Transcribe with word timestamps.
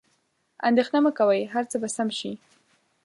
اندیښنه 0.67 0.99
مه 1.05 1.11
کوئ، 1.17 1.41
هر 1.53 1.63
څه 1.71 1.75
به 1.81 1.89
سم 1.95 2.09
شي. 2.19 2.31